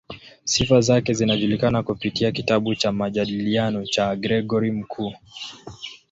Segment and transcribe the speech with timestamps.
[0.43, 5.13] Sifa zake zinajulikana kupitia kitabu cha "Majadiliano" cha Gregori Mkuu.